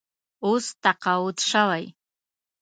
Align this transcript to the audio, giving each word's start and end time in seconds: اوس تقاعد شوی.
اوس 0.45 0.65
تقاعد 0.83 1.37
شوی. 1.49 1.83